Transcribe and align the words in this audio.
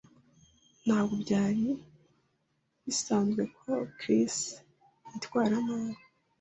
Ntabwo 0.83 1.13
byari 1.23 1.65
bisanzwe 2.85 3.41
ko 3.57 3.71
Chris 3.99 4.35
yitwara 5.11 5.55
nabi. 5.67 6.01